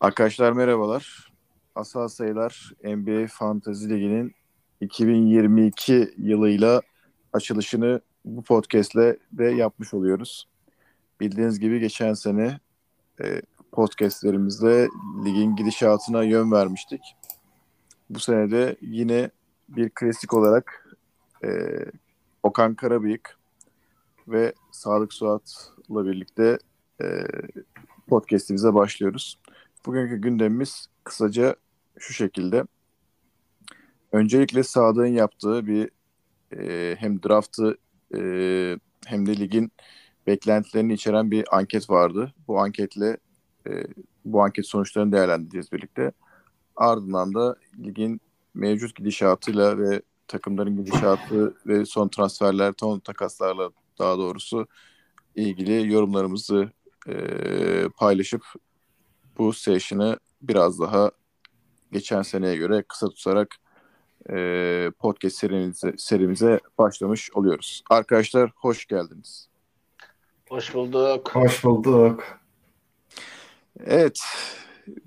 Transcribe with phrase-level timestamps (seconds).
[0.00, 1.32] Arkadaşlar merhabalar.
[1.74, 4.34] Asal Sayılar NBA Fantasy Ligi'nin
[4.80, 6.82] 2022 yılıyla
[7.32, 10.48] açılışını bu podcastle de yapmış oluyoruz.
[11.20, 12.60] Bildiğiniz gibi geçen sene
[13.22, 13.42] e,
[13.72, 14.88] podcastlerimizde
[15.24, 17.00] ligin gidişatına yön vermiştik.
[18.10, 19.30] Bu sene de yine
[19.68, 20.96] bir klasik olarak
[21.44, 21.48] e,
[22.42, 23.38] Okan Karabıyık
[24.28, 26.58] ve Sadık Suat'la birlikte
[27.02, 27.06] e,
[28.08, 29.38] podcastimize başlıyoruz.
[29.88, 31.56] Bugünkü gündemimiz kısaca
[31.98, 32.64] şu şekilde.
[34.12, 35.90] Öncelikle Sadık'ın yaptığı bir
[36.56, 37.78] e, hem draftı
[38.14, 38.20] e,
[39.06, 39.72] hem de ligin
[40.26, 42.34] beklentilerini içeren bir anket vardı.
[42.48, 43.16] Bu anketle
[43.66, 43.70] e,
[44.24, 46.12] bu anket sonuçlarını değerlendireceğiz birlikte.
[46.76, 48.20] Ardından da ligin
[48.54, 54.66] mevcut gidişatıyla ve takımların gidişatı ve son transferler, son takaslarla daha doğrusu
[55.34, 56.70] ilgili yorumlarımızı
[57.08, 57.14] e,
[57.96, 58.42] paylaşıp
[59.38, 61.10] bu session'ı biraz daha
[61.92, 63.56] geçen seneye göre kısa tutarak
[64.30, 67.82] e, podcast serimize, serimize başlamış oluyoruz.
[67.90, 69.48] Arkadaşlar hoş geldiniz.
[70.48, 71.34] Hoş bulduk.
[71.34, 72.24] Hoş bulduk.
[73.80, 74.20] Evet,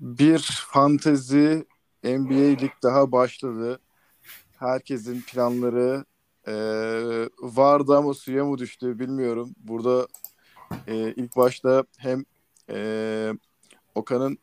[0.00, 1.66] bir fantezi
[2.04, 3.80] NBA lig daha başladı.
[4.58, 6.04] Herkesin planları
[6.46, 6.54] e,
[7.38, 9.54] vardı ama suya mı düştü bilmiyorum.
[9.56, 10.06] Burada
[10.86, 12.24] e, ilk başta hem
[12.70, 13.32] e,
[13.94, 14.38] Okan'ın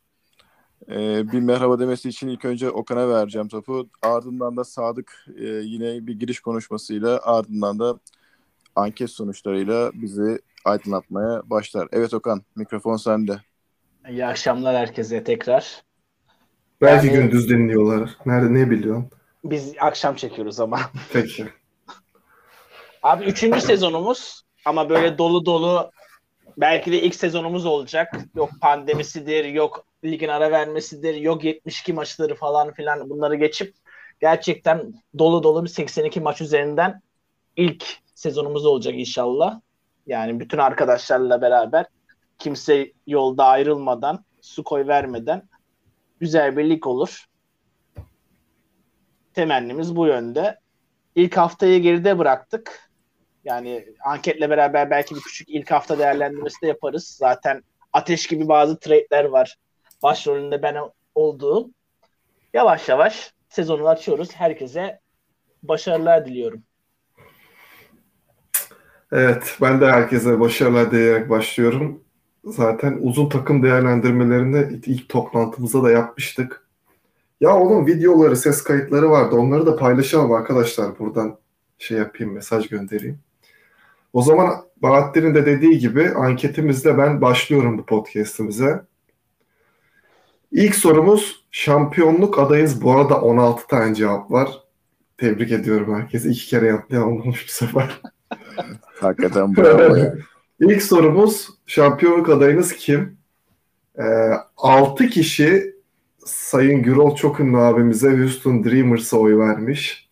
[0.89, 3.89] e, bir merhaba demesi için ilk önce Okan'a vereceğim topu.
[4.01, 7.99] Ardından da Sadık e, yine bir giriş konuşmasıyla ardından da
[8.75, 11.87] anket sonuçlarıyla bizi aydınlatmaya başlar.
[11.91, 13.41] Evet Okan mikrofon sende.
[14.09, 15.83] İyi akşamlar herkese tekrar.
[16.81, 18.17] Belki yani, gündüz dinliyorlar.
[18.25, 19.09] Nerede ne biliyorsun?
[19.43, 20.79] Biz akşam çekiyoruz ama.
[21.13, 21.47] Peki.
[23.03, 25.91] Abi üçüncü sezonumuz ama böyle dolu dolu
[26.59, 28.15] belki de ilk sezonumuz olacak.
[28.35, 33.75] Yok pandemisidir, yok ligin ara vermesidir, yok 72 maçları falan filan bunları geçip
[34.21, 37.01] gerçekten dolu dolu bir 82 maç üzerinden
[37.55, 39.59] ilk sezonumuz olacak inşallah.
[40.07, 41.85] Yani bütün arkadaşlarla beraber
[42.39, 45.49] kimse yolda ayrılmadan, su koy vermeden
[46.19, 47.25] güzel bir lig olur.
[49.33, 50.59] Temennimiz bu yönde.
[51.15, 52.88] İlk haftayı geride bıraktık.
[53.45, 57.15] Yani anketle beraber belki bir küçük ilk hafta değerlendirmesi de yaparız.
[57.19, 57.63] Zaten
[57.93, 59.57] ateş gibi bazı trade'ler var.
[60.03, 60.77] Başrolünde ben
[61.15, 61.69] olduğum.
[62.53, 64.35] Yavaş yavaş sezonu açıyoruz.
[64.35, 64.99] Herkese
[65.63, 66.63] başarılar diliyorum.
[69.11, 72.03] Evet, ben de herkese başarılar dileyerek başlıyorum.
[72.43, 76.67] Zaten uzun takım değerlendirmelerini ilk toplantımızda da yapmıştık.
[77.41, 79.35] Ya onun videoları, ses kayıtları vardı.
[79.35, 81.37] Onları da paylaşalım arkadaşlar buradan
[81.77, 83.19] şey yapayım, mesaj göndereyim.
[84.13, 88.81] O zaman Bahattin'in de dediği gibi anketimizle ben başlıyorum bu podcast'imize.
[90.51, 92.81] İlk sorumuz şampiyonluk adayız.
[92.81, 94.63] Bu arada 16 tane cevap var.
[95.17, 96.29] Tebrik ediyorum herkese.
[96.29, 98.01] İki kere yanıtlayan olmamış bu sefer.
[98.99, 99.97] Hakikaten bravo.
[100.59, 103.17] İlk sorumuz şampiyonluk adayınız kim?
[103.99, 104.03] Ee,
[104.57, 105.75] 6 kişi
[106.25, 110.09] Sayın Gürol çok ünlü abimize Houston Dreamers'a oy vermiş.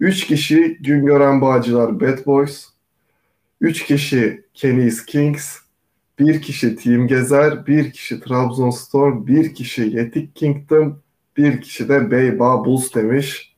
[0.00, 2.77] 3 kişi Güngören Bağcılar Bad Boys.
[3.60, 5.58] 3 kişi Kenny's Kings,
[6.18, 11.02] bir kişi Team Gezer, bir kişi Trabzonspor, bir kişi Yetik Kingdom,
[11.36, 13.54] bir kişi de Beyba Bulls demiş.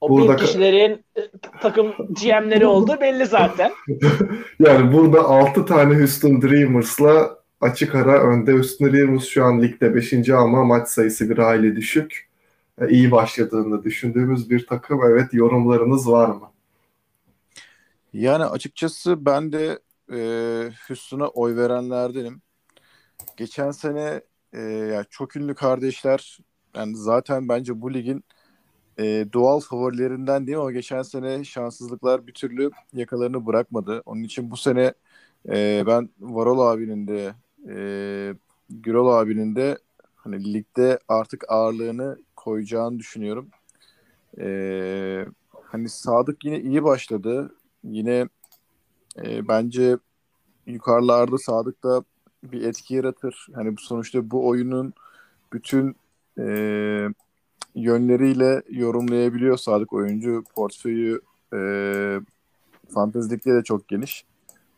[0.00, 0.32] O burada...
[0.32, 1.20] bir kişilerin e,
[1.62, 1.92] takım
[2.22, 3.72] GM'leri olduğu belli zaten.
[4.60, 8.52] yani burada 6 tane Houston Dreamers'la açık ara önde.
[8.52, 10.30] Houston Dreamers şu an ligde 5.
[10.30, 12.28] ama maç sayısı bir aile düşük.
[12.80, 15.00] E, iyi başladığını düşündüğümüz bir takım.
[15.10, 16.51] Evet yorumlarınız var mı?
[18.12, 19.78] Yani açıkçası ben de
[20.12, 20.18] e,
[20.90, 22.42] Hüsnü'ne oy verenlerdenim.
[23.36, 26.38] Geçen sene e, yani çok ünlü kardeşler
[26.76, 28.24] yani zaten bence bu ligin
[28.98, 30.62] e, doğal favorilerinden değil mi?
[30.62, 34.02] Ama geçen sene şanssızlıklar bir türlü yakalarını bırakmadı.
[34.06, 34.94] Onun için bu sene
[35.48, 37.34] e, ben Varol abinin de
[37.68, 37.76] e,
[38.70, 39.78] Gürol abinin de
[40.16, 43.48] hani ligde artık ağırlığını koyacağını düşünüyorum.
[44.38, 45.26] E,
[45.64, 47.54] hani Sadık yine iyi başladı
[47.84, 48.28] yine
[49.24, 49.96] e, bence
[50.66, 52.02] yukarılarda Sadık'ta
[52.44, 53.46] bir etki yaratır.
[53.54, 54.92] Hani bu sonuçta bu oyunun
[55.52, 55.96] bütün
[56.38, 56.44] e,
[57.74, 60.44] yönleriyle yorumlayabiliyor Sadık oyuncu.
[60.54, 61.20] Portföyü
[61.54, 61.60] e,
[62.94, 64.24] fantezlikte de çok geniş.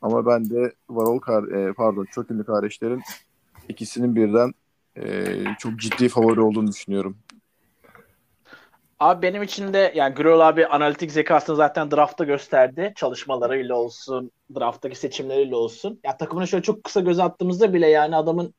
[0.03, 3.03] Ama ben de Varol kar e, pardon çok ünlü kardeşlerin
[3.69, 4.55] ikisinin birden
[4.97, 5.25] e,
[5.59, 7.17] çok ciddi favori olduğunu düşünüyorum.
[9.05, 12.93] Abi benim için de yani Grol abi analitik zekasını zaten draftta gösterdi.
[12.97, 16.01] Çalışmalarıyla olsun, drafttaki seçimleriyle olsun.
[16.05, 18.55] Ya takımına şöyle çok kısa göz attığımızda bile yani adamın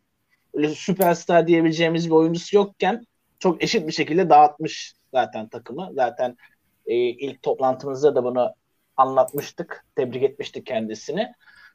[0.54, 3.06] öyle süperstar diyebileceğimiz bir oyuncusu yokken
[3.40, 5.90] çok eşit bir şekilde dağıtmış zaten takımı.
[5.94, 6.38] Zaten
[6.86, 8.54] e, ilk toplantımızda da bunu
[8.98, 9.86] anlatmıştık.
[9.96, 11.32] Tebrik etmiştik kendisini.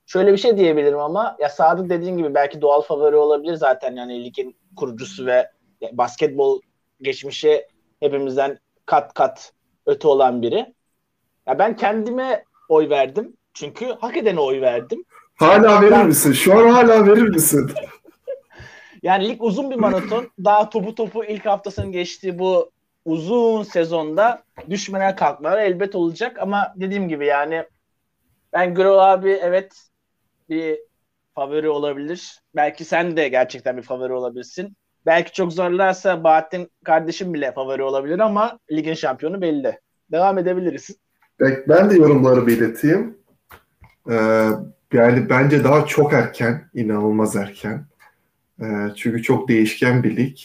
[0.07, 4.25] Şöyle bir şey diyebilirim ama ya Sadık dediğin gibi belki doğal favori olabilir zaten yani
[4.25, 5.51] ligin kurucusu ve
[5.93, 6.61] basketbol
[7.03, 7.67] geçmişi
[8.01, 9.53] hepimizden kat kat
[9.87, 10.75] öte olan biri.
[11.47, 13.37] Ya ben kendime oy verdim.
[13.55, 15.05] Çünkü hak edene oy verdim.
[15.37, 16.33] Hala verir misin?
[16.33, 17.71] Şu an hala verir misin?
[19.03, 20.31] yani lig uzun bir maraton.
[20.45, 22.71] Daha topu topu ilk haftasının geçtiği bu
[23.05, 27.65] uzun sezonda düşmeler kalkmalar elbet olacak ama dediğim gibi yani
[28.53, 29.73] ben Grol abi evet
[30.49, 30.79] bir
[31.35, 32.41] favori olabilir.
[32.57, 34.77] Belki sen de gerçekten bir favori olabilirsin.
[35.07, 39.79] Belki çok zorlarsa Bahattin kardeşim bile favori olabilir ama ligin şampiyonu belli.
[40.13, 40.97] Devam edebiliriz.
[41.69, 43.19] Ben de yorumları belirteyim.
[44.11, 44.49] Ee,
[44.93, 47.85] yani bence daha çok erken, inanılmaz erken.
[48.61, 48.67] Ee,
[48.97, 50.37] çünkü çok değişken bir lig.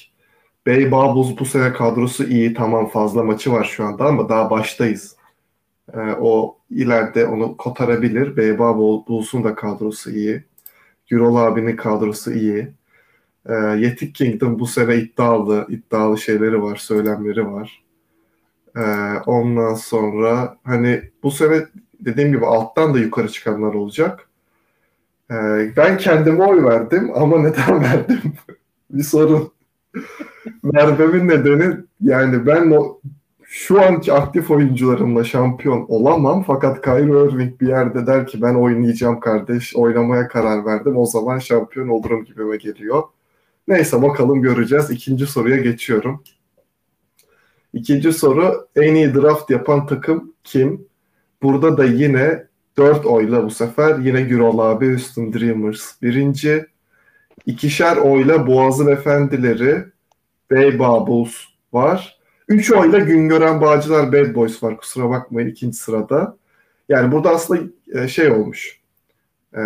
[0.65, 5.15] Bey Babuz bu sene kadrosu iyi, tamam fazla maçı var şu anda ama daha baştayız.
[5.93, 8.37] Ee, o ileride onu kotarabilir.
[8.37, 10.43] Bey Babuz'un da kadrosu iyi.
[11.07, 12.67] Gürol abinin kadrosu iyi.
[13.49, 17.83] Ee, Yetik Kingdom bu sene iddialı, iddialı şeyleri var, söylemleri var.
[18.77, 18.81] Ee,
[19.25, 21.65] ondan sonra hani bu sene
[21.99, 24.29] dediğim gibi alttan da yukarı çıkanlar olacak.
[25.31, 25.35] Ee,
[25.77, 28.21] ben kendime oy verdim ama neden verdim?
[28.89, 29.51] bir sorun.
[30.63, 32.99] Vermemin nedeni yani ben o
[33.43, 39.19] şu anki aktif oyuncularımla şampiyon olamam fakat Kyrie Irving bir yerde der ki ben oynayacağım
[39.19, 43.03] kardeş oynamaya karar verdim o zaman şampiyon olurum gibime geliyor.
[43.67, 44.91] Neyse bakalım göreceğiz.
[44.91, 46.23] İkinci soruya geçiyorum.
[47.73, 50.87] İkinci soru en iyi draft yapan takım kim?
[51.41, 52.47] Burada da yine
[52.77, 56.65] 4 oyla bu sefer yine Gürol abi Houston Dreamers birinci.
[57.45, 59.85] İkişer oyla Boğaz'ın Efendileri
[60.51, 61.33] Bey Bubbles
[61.73, 62.19] var.
[62.47, 64.77] 3 oyla Güngören Bağcılar Bad Boys var.
[64.77, 66.37] Kusura bakmayın ikinci sırada.
[66.89, 67.61] Yani burada aslında
[67.93, 68.79] e, şey olmuş.
[69.53, 69.61] E,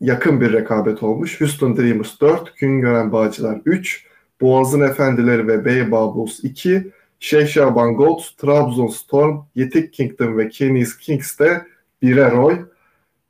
[0.00, 1.40] yakın bir rekabet olmuş.
[1.40, 4.06] Houston Dreamers 4, Güngören Bağcılar 3,
[4.40, 7.54] Boğaz'ın Efendileri ve Bey Bubbles 2, Şeyh
[7.96, 11.66] Gold, Trabzonstorm, Yetik Kingdom ve Kenny's Kings de
[12.02, 12.66] birer oy.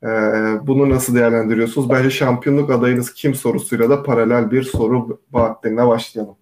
[0.03, 0.07] Ee,
[0.67, 1.89] bunu nasıl değerlendiriyorsunuz?
[1.89, 6.35] Bence şampiyonluk adayınız kim sorusuyla da paralel bir soru Bahattin'le başlayalım.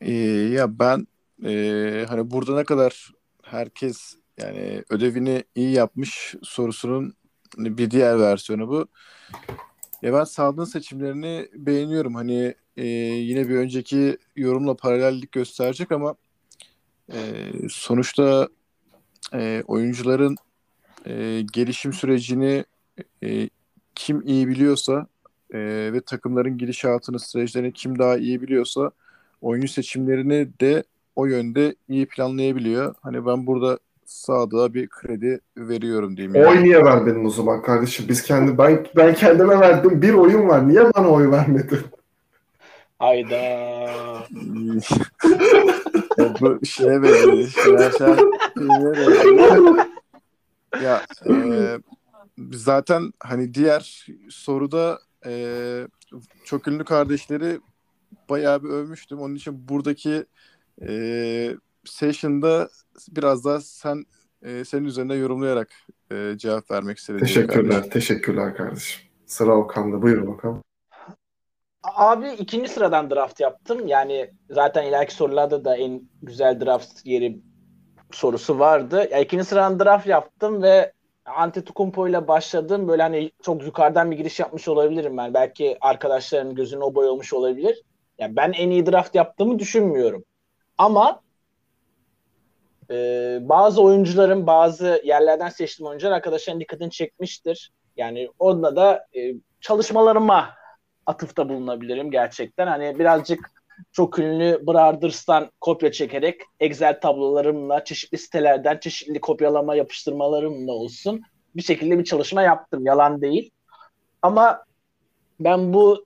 [0.00, 0.12] Ee,
[0.52, 1.06] ya ben
[1.44, 3.10] e, hani burada ne kadar
[3.42, 7.14] herkes yani ödevini iyi yapmış sorusunun
[7.58, 8.86] bir diğer versiyonu bu.
[10.02, 12.14] Ya ben sağlığın seçimlerini beğeniyorum.
[12.14, 16.14] Hani e, yine bir önceki yorumla paralellik gösterecek ama
[17.12, 17.18] e,
[17.68, 18.48] sonuçta
[19.34, 20.36] e, oyuncuların
[21.06, 22.64] e, gelişim sürecini
[23.22, 23.50] e,
[23.94, 25.06] kim iyi biliyorsa
[25.50, 25.58] e,
[25.92, 28.90] ve takımların gidişatını, stratejilerini kim daha iyi biliyorsa
[29.40, 30.84] oyuncu seçimlerini de
[31.16, 32.94] o yönde iyi planlayabiliyor.
[33.02, 33.78] Hani ben burada
[34.08, 36.34] Sadık'a bir kredi veriyorum diyeyim.
[36.34, 36.46] Yani.
[36.46, 38.06] Oy niye vermedin o zaman kardeşim?
[38.08, 40.02] Biz kendi ben ben kendime verdim.
[40.02, 40.68] Bir oyun var.
[40.68, 41.80] Niye bana oy vermedin?
[42.98, 43.38] Hayda.
[46.40, 47.48] Bu şeye benziyor.
[50.82, 51.78] ya e,
[52.52, 55.32] zaten hani diğer soruda e,
[56.44, 57.60] çok ünlü kardeşleri
[58.30, 59.20] bayağı bir övmüştüm.
[59.20, 60.24] Onun için buradaki
[60.88, 62.68] e, session'da
[63.10, 64.04] biraz daha sen
[64.42, 65.68] e, senin üzerine yorumlayarak
[66.12, 67.20] e, cevap vermek istedim.
[67.20, 67.90] Teşekkürler, kardeşim.
[67.90, 69.02] teşekkürler kardeşim.
[69.26, 70.02] Sıra Okan'da.
[70.02, 70.62] Buyur bakalım.
[71.82, 73.86] Abi ikinci sıradan draft yaptım.
[73.86, 77.40] Yani zaten ileriki sorularda da en güzel draft yeri
[78.10, 79.08] sorusu vardı.
[79.10, 80.92] Ya ikinci sıradan draft yaptım ve
[81.24, 82.88] Antetokounmpo ile başladım.
[82.88, 85.34] Böyle hani çok yukarıdan bir giriş yapmış olabilirim ben.
[85.34, 87.82] Belki arkadaşların gözünü o boy olmuş olabilir.
[88.18, 90.24] Yani ben en iyi draft yaptığımı düşünmüyorum.
[90.78, 91.20] Ama
[92.90, 97.72] e, bazı oyuncuların bazı yerlerden seçtiğim oyuncular arkadaşların dikkatini çekmiştir.
[97.96, 100.50] Yani onda da e, çalışmalarıma
[101.06, 102.66] atıfta bulunabilirim gerçekten.
[102.66, 103.50] Hani birazcık
[103.92, 111.22] çok ünlü Brothers'tan kopya çekerek Excel tablolarımla çeşitli sitelerden çeşitli kopyalama yapıştırmalarımla olsun
[111.56, 112.86] bir şekilde bir çalışma yaptım.
[112.86, 113.50] Yalan değil.
[114.22, 114.64] Ama
[115.40, 116.04] ben bu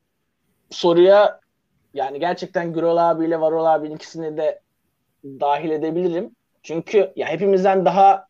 [0.71, 1.41] soruya
[1.95, 4.61] yani gerçekten Gürol abiyle Varol abinin ikisini de
[5.25, 6.37] dahil edebilirim.
[6.63, 8.27] Çünkü ya hepimizden daha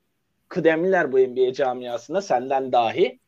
[0.48, 3.18] kıdemliler bu NBA camiasında senden dahi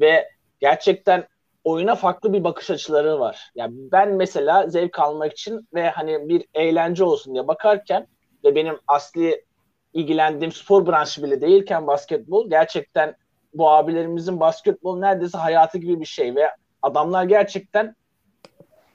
[0.00, 0.28] ve
[0.60, 1.28] gerçekten
[1.64, 3.50] oyuna farklı bir bakış açıları var.
[3.54, 8.06] Yani ben mesela zevk almak için ve hani bir eğlence olsun diye bakarken
[8.44, 9.44] ve benim asli
[9.92, 13.16] ilgilendiğim spor branşı bile değilken basketbol gerçekten
[13.54, 16.50] bu abilerimizin basketbol neredeyse hayatı gibi bir şey ve
[16.82, 17.96] adamlar gerçekten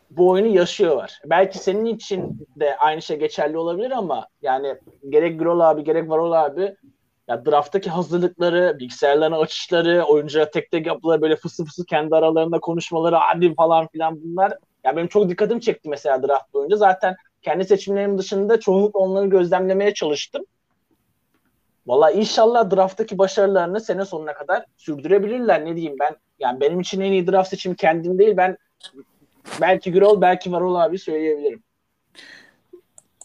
[0.10, 1.22] bu oyunu yaşıyorlar.
[1.26, 4.76] Belki senin için de aynı şey geçerli olabilir ama yani
[5.10, 6.76] gerek Grol abi gerek Varol abi
[7.28, 13.16] ya drafttaki hazırlıkları, bilgisayarlarına açışları, oyuncuya tek tek yapıları böyle fısı fısı kendi aralarında konuşmaları
[13.16, 16.76] hadi falan filan bunlar ya benim çok dikkatim çekti mesela draft boyunca.
[16.76, 20.46] Zaten kendi seçimlerim dışında çoğunlukla onları gözlemlemeye çalıştım.
[21.88, 25.66] Valla inşallah drafttaki başarılarını sene sonuna kadar sürdürebilirler.
[25.66, 26.16] Ne diyeyim ben?
[26.40, 28.38] Yani benim için en iyi draft seçim kendim değil.
[28.38, 28.58] Ben
[29.62, 31.64] belki Gürol belki Varol abi söyleyebilirim.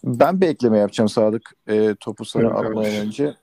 [0.05, 3.07] Ben bir ekleme yapacağım Sadık e, topu sana Evet, atmadan evet.
[3.07, 3.35] önce.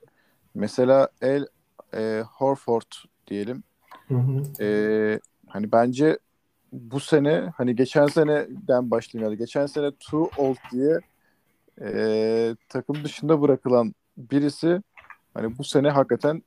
[0.55, 1.45] Mesela El
[1.93, 2.91] e, Horford
[3.27, 3.63] diyelim.
[4.07, 4.63] Hı hı.
[4.63, 6.17] E, hani bence
[6.71, 10.99] bu sene hani geçen seneden başlayayım ya da geçen sene too old diye
[11.81, 14.81] e, takım dışında bırakılan birisi
[15.33, 16.43] hani bu sene hakikaten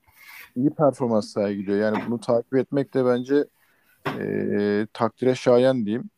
[0.56, 1.78] iyi performans sergiliyor.
[1.78, 3.44] Yani bunu takip etmek de bence
[4.18, 6.10] e, takdire şayan diyeyim.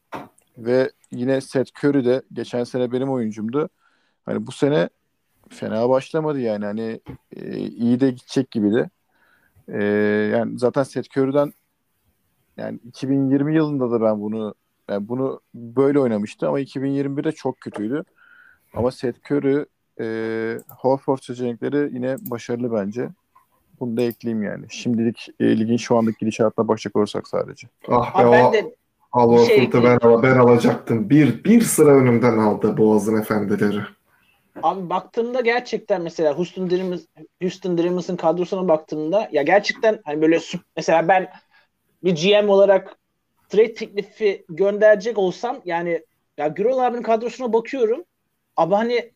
[0.58, 3.68] Ve yine Seth Curry de geçen sene benim oyuncumdu.
[4.26, 4.88] Hani bu sene
[5.48, 6.64] fena başlamadı yani.
[6.64, 7.00] Hani
[7.36, 8.90] e, iyi de gidecek gibi de.
[9.68, 9.84] E,
[10.36, 11.52] yani zaten Seth Curry'den
[12.56, 14.54] yani 2020 yılında da ben bunu
[14.88, 18.02] yani bunu böyle oynamıştı ama 2021'de çok kötüydü.
[18.74, 19.66] Ama Seth Curry
[20.00, 23.08] e, Horford seçenekleri yine başarılı bence.
[23.80, 24.66] Bunu da ekleyeyim yani.
[24.68, 27.68] Şimdilik e, ligin şu andaki gidişatına bakacak olursak sadece.
[27.88, 28.75] Ah be Ama o ben de
[29.16, 31.10] Al şey ben, al- ben alacaktım.
[31.10, 33.80] Bir, bir sıra önümden aldı Boğaz'ın efendileri.
[34.62, 37.00] Abi baktığımda gerçekten mesela Houston Dreamers,
[37.42, 40.38] Houston Dreamers'ın kadrosuna baktığımda ya gerçekten hani böyle
[40.76, 41.28] mesela ben
[42.04, 42.96] bir GM olarak
[43.48, 46.04] trade teklifi gönderecek olsam yani
[46.38, 48.04] ya Gürol abinin kadrosuna bakıyorum
[48.56, 49.12] ama hani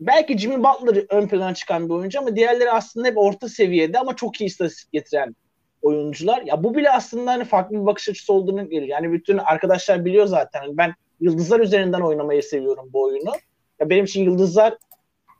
[0.00, 4.16] belki Jimmy Butler ön plana çıkan bir oyuncu ama diğerleri aslında hep orta seviyede ama
[4.16, 5.36] çok iyi istatistik getiren
[5.84, 6.42] oyuncular.
[6.42, 8.88] Ya bu bile aslında hani farklı bir bakış açısı olduğunu gelir.
[8.88, 10.76] Yani bütün arkadaşlar biliyor zaten.
[10.76, 13.32] Ben yıldızlar üzerinden oynamayı seviyorum bu oyunu.
[13.80, 14.78] Ya benim için yıldızlar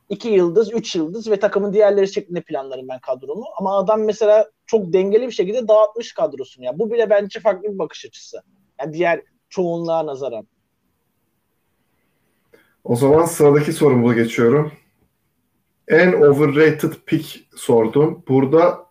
[0.09, 3.45] iki yıldız, üç yıldız ve takımın diğerleri şeklinde planlarım ben kadromu.
[3.57, 6.65] Ama adam mesela çok dengeli bir şekilde dağıtmış kadrosunu.
[6.65, 8.41] Ya bu bile bence farklı bir bakış açısı.
[8.79, 10.47] Yani diğer çoğunluğa nazaran.
[12.83, 14.71] O zaman sıradaki sorumuza geçiyorum.
[15.87, 18.23] En overrated pick sordum.
[18.27, 18.84] Burada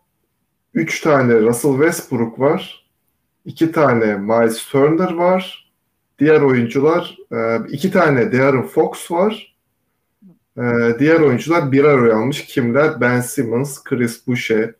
[0.74, 2.84] 3 tane Russell Westbrook var.
[3.44, 5.70] 2 tane Miles Turner var.
[6.18, 7.18] Diğer oyuncular
[7.68, 9.56] 2 tane De'Aaron Fox var.
[10.58, 10.62] E,
[10.98, 12.44] Diğer oyuncular birer oy almış.
[12.44, 13.00] Kimler?
[13.00, 14.74] Ben Simmons, Chris Boucher,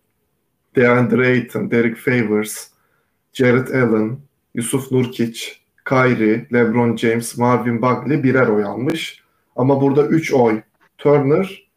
[0.77, 2.69] DeAndre Ayton, Derek Favors,
[3.33, 4.19] Jared Allen,
[4.55, 5.41] Yusuf Nurkic,
[5.89, 9.23] Kyrie, LeBron James, Marvin Bagley birer oy almış.
[9.57, 10.61] Ama burada 3 oy
[10.99, 11.69] Turner,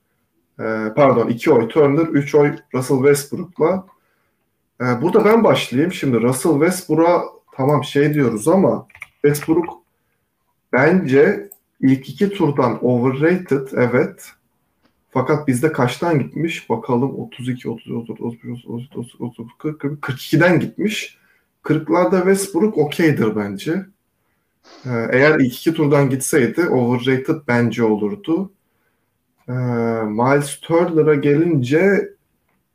[0.59, 0.63] e,
[0.95, 3.85] pardon 2 oy Turner, 3 oy Russell Westbrook'la.
[4.81, 5.93] E, burada ben başlayayım.
[5.93, 7.23] Şimdi Russell Westbrook'a
[7.55, 8.87] tamam şey diyoruz ama
[9.21, 9.81] Westbrook
[10.73, 11.49] bence
[11.81, 14.31] ilk iki turdan overrated evet.
[15.09, 16.69] Fakat bizde kaçtan gitmiş?
[16.69, 21.17] Bakalım 32, 30, 30, 31, 30, 30, 30, 40, 40, 42'den gitmiş.
[21.63, 23.85] 40'larda Westbrook okeydir bence.
[24.85, 28.51] Ee, Eğer ilk iki turdan gitseydi overrated bence olurdu.
[29.49, 29.53] Ee,
[30.03, 32.09] Miles Turner'a gelince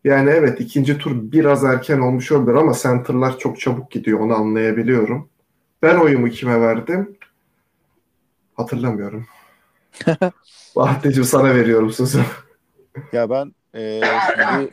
[0.05, 5.29] yani evet ikinci tur biraz erken olmuş olabilir ama center'lar çok çabuk gidiyor onu anlayabiliyorum.
[5.83, 7.17] Ben oyumu kime verdim?
[8.55, 9.27] Hatırlamıyorum.
[10.77, 12.25] Bahattin'cim sana veriyorum sözü.
[13.13, 14.71] Ya ben e, şimdi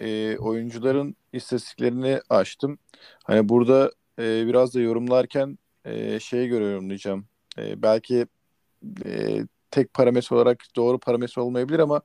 [0.00, 2.78] e, oyuncuların istatistiklerini açtım.
[3.24, 7.26] Hani burada e, biraz da yorumlarken e, şeyi görüyorum diyeceğim.
[7.58, 8.26] E, belki
[9.06, 9.40] e,
[9.70, 12.00] tek parametre olarak doğru parametre olmayabilir ama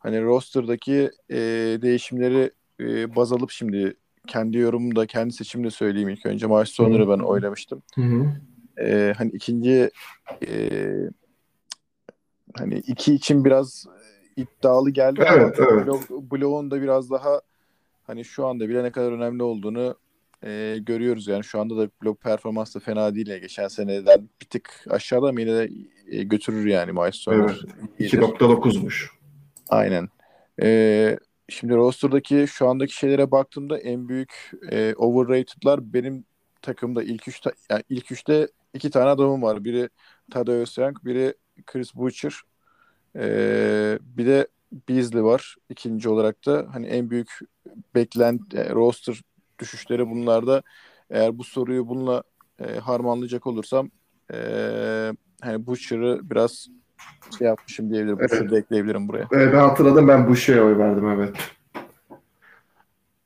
[0.00, 1.38] hani roster'daki e,
[1.82, 3.94] değişimleri e, baz alıp şimdi
[4.26, 6.46] kendi yorumumda, kendi seçimde söyleyeyim ilk önce.
[6.46, 7.82] Miles Turner'ı ben oylamıştım.
[7.94, 8.26] Hı hı.
[8.84, 9.90] E, hani ikinci
[10.46, 10.92] e,
[12.54, 13.86] hani iki için biraz
[14.36, 15.86] iddialı geldi ama Evet, evet.
[15.86, 17.40] blok, bloğun da biraz daha
[18.06, 19.96] hani şu anda bile ne kadar önemli olduğunu
[20.44, 23.40] e, görüyoruz yani şu anda da blok performansı da fena değil.
[23.40, 25.70] Geçen seneden bir tık aşağıda ama yine de
[26.08, 26.92] e, götürür yani
[27.24, 27.60] Turner.
[27.98, 28.18] İyidir.
[28.18, 29.19] 2.9'muş.
[29.70, 30.08] Aynen.
[30.62, 36.24] Ee, şimdi roster'daki şu andaki şeylere baktığımda en büyük e, overrated'lar benim
[36.62, 39.64] takımda ilk üç ta- yani ilk üçte iki tane adamım var.
[39.64, 39.88] Biri
[40.32, 41.34] Tadeusz Young, biri
[41.66, 42.34] Chris Boucher.
[43.16, 44.48] Ee, bir de
[44.90, 46.68] Beasley var ikinci olarak da.
[46.72, 47.30] Hani en büyük
[47.94, 49.20] beklent e, roster
[49.60, 50.62] düşüşleri bunlarda.
[51.10, 52.24] Eğer bu soruyu bununla
[52.60, 53.90] e, harmanlayacak olursam
[54.34, 54.36] e,
[55.42, 56.68] hani Butcher'ı biraz
[57.38, 58.18] şey yapmışım diyebilirim.
[58.20, 58.30] Evet.
[58.30, 59.24] Butcher'ı da ekleyebilirim buraya.
[59.32, 61.36] Ee, ben hatırladım ben bu şeye oy verdim evet.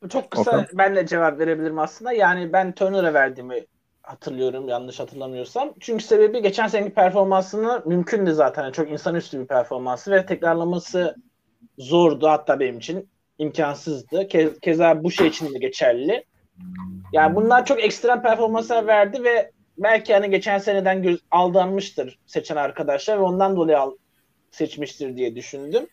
[0.09, 0.67] Çok kısa Okan?
[0.73, 2.13] ben de cevap verebilirim aslında.
[2.13, 3.67] Yani ben Turner'a verdiğimi
[4.03, 5.73] hatırlıyorum yanlış hatırlamıyorsam.
[5.81, 8.73] Çünkü sebebi geçen seneki performansını mümkündü zaten.
[8.73, 11.17] Çok insanüstü bir performansı ve tekrarlaması
[11.79, 13.09] zordu hatta benim için.
[13.39, 14.29] imkansızdı.
[14.29, 16.25] Ke keza bu şey için de geçerli.
[17.13, 23.19] Yani bunlar çok ekstrem performanslar verdi ve belki hani geçen seneden göz aldanmıştır seçen arkadaşlar
[23.19, 23.93] ve ondan dolayı al
[24.51, 25.87] seçmiştir diye düşündüm.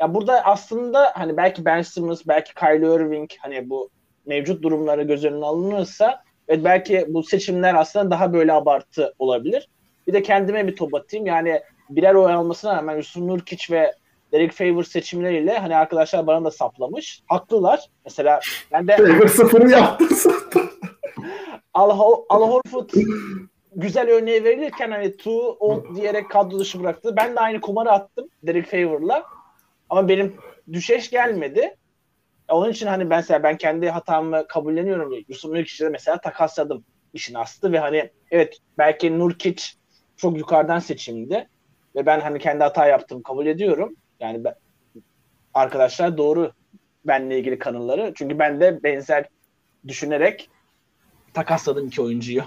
[0.00, 3.90] Ya burada aslında hani belki Ben Simmons, belki Kyrie Irving hani bu
[4.26, 9.68] mevcut durumları göz önüne alınırsa ve belki bu seçimler aslında daha böyle abartı olabilir.
[10.06, 11.26] Bir de kendime bir top atayım.
[11.26, 13.94] Yani birer oy almasına rağmen Yusuf Nurkic ve
[14.32, 17.22] Derek Favors seçimleriyle hani arkadaşlar bana da saplamış.
[17.26, 17.80] Haklılar.
[18.04, 18.40] Mesela
[18.72, 20.73] ben de Favor sıfırı yaptın zaten.
[21.74, 21.90] Al,
[22.28, 22.90] Al Horford
[23.76, 27.16] güzel örneği verilirken hani too old diyerek kadro dışı bıraktı.
[27.16, 29.24] Ben de aynı kumarı attım Derek Favor'la.
[29.90, 30.36] Ama benim
[30.72, 31.76] düşeş gelmedi.
[32.48, 35.24] Onun için hani ben mesela ben kendi hatamı kabulleniyorum.
[35.28, 39.64] Yusuf Nurkic'e mesela takasladım işin aslı ve hani evet belki Nurkic
[40.16, 41.48] çok yukarıdan seçimdi
[41.96, 43.96] ve ben hani kendi hata yaptım kabul ediyorum.
[44.20, 44.54] Yani ben,
[45.54, 46.52] arkadaşlar doğru
[47.04, 48.12] benle ilgili kanılları.
[48.14, 49.28] Çünkü ben de benzer
[49.88, 50.50] düşünerek
[51.34, 52.42] takasladım iki oyuncuyu.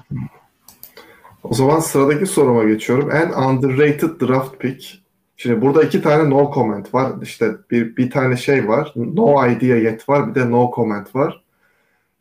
[1.44, 3.12] O zaman sıradaki soruma geçiyorum.
[3.12, 5.02] En underrated draft pick.
[5.38, 7.12] Şimdi burada iki tane no comment var.
[7.22, 8.94] İşte bir, bir tane şey var.
[8.96, 10.30] No idea yet var.
[10.30, 11.44] Bir de no comment var.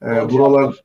[0.03, 0.85] Ee, buralar,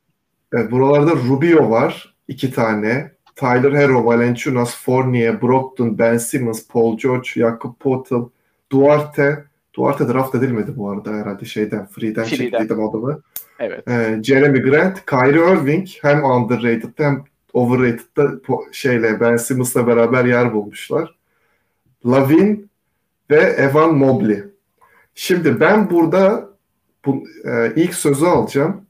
[0.53, 2.15] evet, buralarda Rubio var.
[2.27, 3.11] iki tane.
[3.35, 8.15] Tyler Hero, Valenciunas, Fournier, Brogdon, Ben Simmons, Paul George, Jakob Poeltl,
[8.71, 9.45] Duarte.
[9.73, 12.49] Duarte draft edilmedi bu arada herhalde şeyden, Free'den, Free'den.
[12.49, 13.21] çektiydim adamı.
[13.61, 13.87] Evet.
[13.87, 18.31] Ee, Jeremy Grant, Kyrie Irving hem underrated hem overrated'da
[18.71, 21.15] şeyle Ben Simmons'la beraber yer bulmuşlar.
[22.05, 22.69] Lavin
[23.29, 24.43] ve Evan Mobley.
[25.15, 26.49] Şimdi ben burada
[27.05, 28.85] bu, e, ilk sözü alacağım.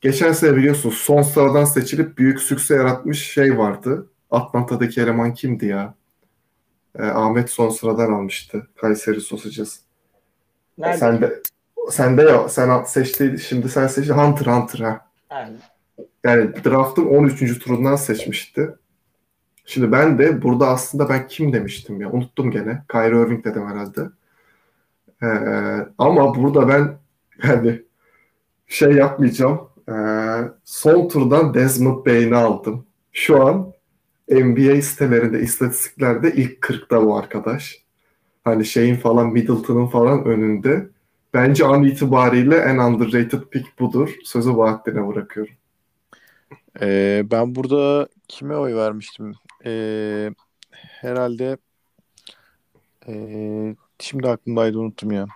[0.00, 4.06] Geçen sene biliyorsunuz son sıradan seçilip büyük sükse yaratmış şey vardı.
[4.30, 5.94] Atlanta'daki eleman kimdi ya?
[6.98, 8.66] E, Ahmet son sıradan almıştı.
[8.76, 9.80] Kayseri Sausages.
[10.78, 10.98] Nerede?
[10.98, 11.42] Sen de
[11.90, 15.06] sen de ya sen seçtiydin şimdi sen seçtin Hunter Hunter ha.
[15.30, 15.56] Yani,
[16.24, 17.58] Yani draft'ın 13.
[17.58, 18.70] turundan seçmişti.
[19.64, 22.82] Şimdi ben de burada aslında ben kim demiştim ya unuttum gene.
[22.92, 24.00] Kyrie Irving dedim herhalde.
[25.22, 26.98] Ee, ama burada ben
[27.48, 27.82] yani
[28.66, 29.60] şey yapmayacağım.
[29.88, 29.92] Ee,
[30.64, 32.86] son turdan Desmond Bane'i aldım.
[33.12, 33.72] Şu an
[34.30, 37.84] NBA sitelerinde, istatistiklerde ilk 40'ta bu arkadaş.
[38.44, 40.88] Hani şeyin falan Middleton'ın falan önünde.
[41.34, 44.16] Bence an itibariyle en underrated pick budur.
[44.24, 45.54] Sözü Bahattin'e bırakıyorum.
[46.80, 49.32] Ee, ben burada kime oy vermiştim?
[49.64, 50.30] Ee,
[50.70, 51.56] herhalde
[53.08, 55.26] ee, şimdi aklımdaydı unuttum ya.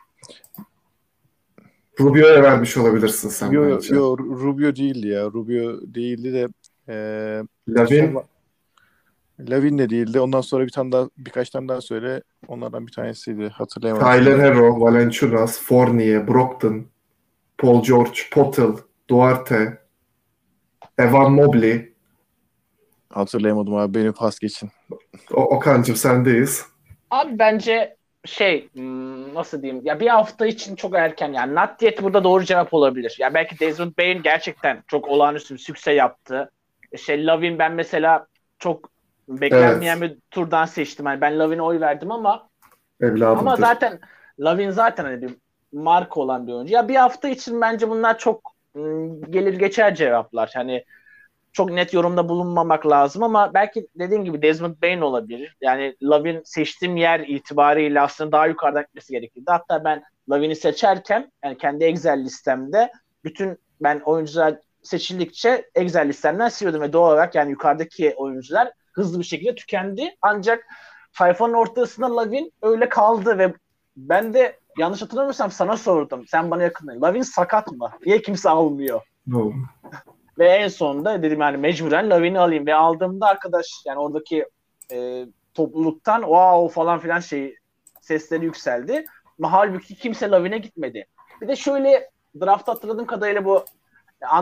[2.01, 3.95] Rubio'ya vermiş olabilirsin sen Yo, yo, bence.
[3.95, 5.25] yo, Rubio değildi ya.
[5.25, 6.49] Rubio değildi de
[6.89, 8.25] ee, Lavin, sonra-
[9.41, 10.21] Lavin de değildi.
[10.21, 12.23] Ondan sonra bir tane daha birkaç tane daha söyle.
[12.49, 13.49] Onlardan bir tanesiydi.
[13.49, 14.13] Hatırlayamadım.
[14.13, 16.87] Tyler Hero, Valenciunas, Fournier, Brogdon,
[17.59, 18.73] Paul George, Potel,
[19.11, 19.79] Duarte,
[20.99, 21.95] Evan Mobley.
[23.11, 23.95] Hatırlayamadım abi.
[23.95, 24.71] Beni pas geçin.
[25.33, 26.67] O Okan'cığım sendeyiz.
[27.11, 32.03] Abi bence şey hmm, nasıl diyeyim ya bir hafta için çok erken yani not yet
[32.03, 33.17] burada doğru cevap olabilir.
[33.19, 36.51] Ya belki Desmond Bain gerçekten çok olağanüstü bir sükse yaptı.
[36.97, 38.27] Şey Lavin ben mesela
[38.59, 38.94] çok
[39.29, 41.07] beklenmeyen bir turdan seçtim.
[41.07, 42.49] Yani ben Lavin'e oy verdim ama
[43.01, 43.41] Evladımdır.
[43.41, 44.01] ama zaten
[44.41, 45.35] Lavin zaten hani bir
[45.73, 46.75] marka olan bir oyuncu.
[46.75, 50.51] Ya bir hafta için bence bunlar çok hmm, gelir geçer cevaplar.
[50.55, 50.85] Hani
[51.53, 55.57] çok net yorumda bulunmamak lazım ama belki dediğim gibi Desmond Bain olabilir.
[55.61, 59.45] Yani Lavin seçtiğim yer itibariyle aslında daha yukarıdan gitmesi gerekirdi.
[59.47, 62.93] Hatta ben Lavin'i seçerken yani kendi Excel listemde
[63.25, 69.25] bütün ben oyuncular seçildikçe Excel listemden siliyordum ve doğal olarak yani yukarıdaki oyuncular hızlı bir
[69.25, 70.17] şekilde tükendi.
[70.23, 70.67] Ancak
[71.13, 73.55] sayfanın ortasında Lavin öyle kaldı ve
[73.97, 76.25] ben de yanlış hatırlamıyorsam sana sordum.
[76.29, 77.03] Sen bana yakındın.
[77.03, 77.91] Lavin sakat mı?
[78.07, 79.01] Niye kimse almıyor?
[79.27, 79.53] No.
[80.39, 84.49] Ve en sonunda dedim yani mecburen Lavin'i alayım ve aldığımda arkadaş yani oradaki
[84.93, 87.57] e, topluluktan wow falan filan şey
[88.01, 89.05] sesleri yükseldi.
[89.39, 91.07] Ama halbuki kimse Lavin'e gitmedi.
[91.41, 93.65] Bir de şöyle draft hatırladığım kadarıyla bu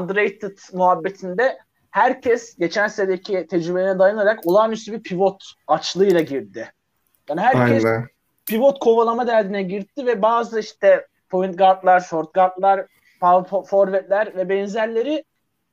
[0.01, 1.59] underrated muhabbetinde
[1.92, 6.72] herkes geçen senedeki tecrübelerine dayanarak olağanüstü bir pivot açlığıyla girdi.
[7.28, 8.09] Yani herkes Aynen.
[8.46, 12.87] pivot kovalama derdine girdi ve bazı işte point guardlar, short guardlar,
[13.20, 15.24] power fo- forvetler ve benzerleri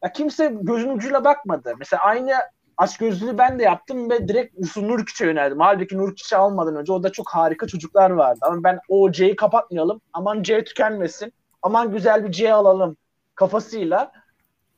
[0.04, 1.74] ya kimse gözün ucuyla bakmadı.
[1.80, 2.32] Mesela aynı
[2.78, 5.60] aç gözlülüğü ben de yaptım ve direkt Yusuf Nurkic'e yöneldim.
[5.60, 8.40] Halbuki Nurkic'i almadan önce orada çok harika çocuklar vardı.
[8.42, 10.02] Ama ben o C'yi kapatmayalım.
[10.14, 11.34] Aman C tükenmesin.
[11.62, 12.98] Aman güzel bir C alalım
[13.36, 14.12] kafasıyla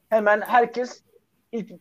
[0.10, 1.02] hemen herkes
[1.52, 1.72] ilk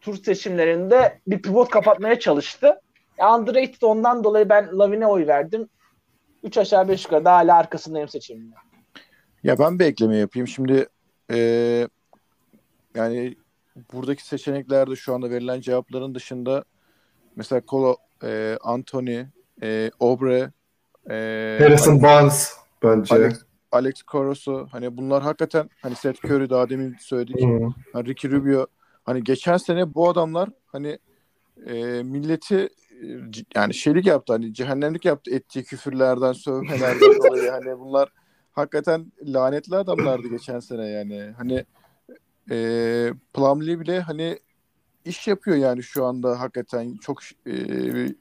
[0.00, 2.80] tur seçimlerinde bir pivot kapatmaya çalıştı.
[3.18, 5.68] Underrated ondan dolayı ben Lavin'e oy verdim.
[6.42, 8.54] 3 aşağı 5 yukarı daha hala arkasındayım seçimimde.
[9.42, 10.48] Ya ben bir ekleme yapayım.
[10.48, 10.86] Şimdi
[11.30, 11.88] ee,
[12.94, 13.36] yani
[13.92, 16.64] buradaki seçeneklerde şu anda verilen cevapların dışında
[17.36, 19.24] mesela Kolo, e, Anthony,
[19.62, 20.50] e, Obre,
[21.10, 23.14] e, Harrison Barnes bence.
[23.14, 27.44] Alex, Alex Caruso hani bunlar hakikaten hani Seth Curry daha demin söyledik.
[27.44, 27.68] Hı.
[27.92, 28.66] Hani Ricky Rubio
[29.04, 30.98] hani geçen sene bu adamlar hani
[31.66, 32.68] e, milleti
[33.02, 33.06] e,
[33.54, 38.08] yani şeylik yaptı hani cehennemlik yaptı ettiği küfürlerden sövmelerden dolayı hani bunlar
[38.52, 41.64] hakikaten lanetli adamlardı geçen sene yani hani
[42.50, 42.56] e,
[43.34, 44.38] Plumlee bile hani
[45.04, 47.54] iş yapıyor yani şu anda hakikaten çok e,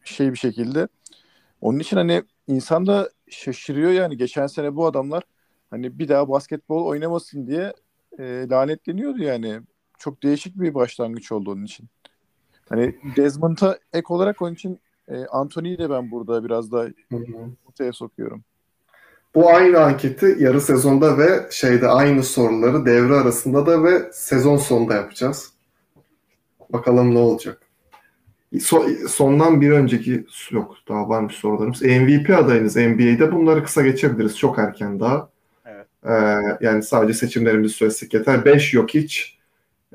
[0.03, 0.87] şey bir şekilde.
[1.61, 5.23] Onun için hani insan da şaşırıyor yani geçen sene bu adamlar
[5.69, 7.73] hani bir daha basketbol oynamasın diye
[8.19, 9.61] e, lanetleniyordu yani.
[10.03, 11.87] Çok değişik bir başlangıç oldu onun için.
[12.69, 16.87] Hani Desmond'a ek olarak onun için e, Anthony'yi de ben burada biraz daha
[17.69, 18.43] ortaya sokuyorum.
[19.35, 24.93] Bu aynı anketi yarı sezonda ve şeyde aynı soruları devre arasında da ve sezon sonunda
[24.93, 25.53] yapacağız.
[26.69, 27.61] Bakalım ne olacak.
[28.53, 31.81] So- sondan bir önceki yok daha varmış sorularımız.
[31.81, 34.37] MVP adayınız NBA'de bunları kısa geçebiliriz.
[34.37, 35.29] Çok erken daha.
[35.65, 35.87] Evet.
[36.05, 38.45] Ee, yani sadece seçimlerimizi söylesek yeter.
[38.45, 39.33] 5 Jokic,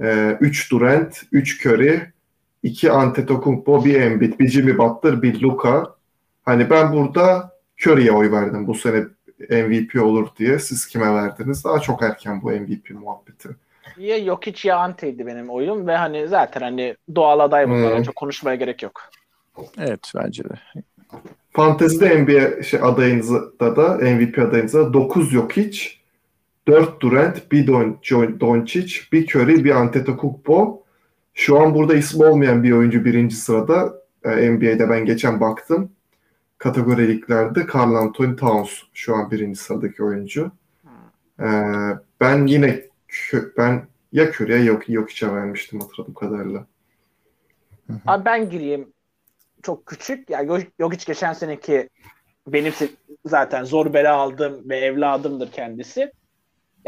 [0.00, 2.00] 3 Durant, 3 Curry,
[2.62, 5.94] 2 Antetokounmpo, 1 Embiid, bir Jimmy Butler, bir Luka.
[6.44, 9.04] Hani ben burada Curry'e oy verdim bu sene
[9.50, 10.58] MVP olur diye.
[10.58, 11.64] Siz kime verdiniz?
[11.64, 13.48] Daha çok erken bu MVP muhabbeti.
[13.98, 18.02] Ya Jokic ya Ante'ydi benim oyum ve hani zaten hani doğal aday bunlara Hmm.
[18.02, 19.00] çok konuşmaya gerek yok.
[19.78, 20.82] Evet bence de.
[21.52, 25.97] Fantezide NBA şey adayınızda da MVP adayınızda 9 Jokic,
[26.68, 30.83] 4 Durant, 1 Don, Don- Doncic, 1 Curry, 1 Antetokounmpo.
[31.35, 34.02] Şu an burada ismi olmayan bir oyuncu birinci sırada.
[34.24, 35.92] Ee, NBA'de ben geçen baktım.
[36.59, 40.50] Kategoriliklerde Karl Anthony Towns şu an birinci sıradaki oyuncu.
[41.40, 41.44] Ee,
[42.20, 42.83] ben yine
[43.59, 46.66] ben ya Curry'e yok Jokic'e vermiştim hatırladığım kadarıyla.
[48.07, 48.88] Abi ben gireyim
[49.62, 50.31] çok küçük.
[50.31, 51.88] Ya Yo- Jokic geçen seneki
[52.46, 52.72] benim
[53.24, 56.12] zaten zor bela aldığım ve evladımdır kendisi.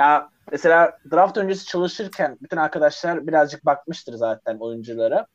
[0.00, 5.26] Ya mesela draft öncesi çalışırken bütün arkadaşlar birazcık bakmıştır zaten oyunculara.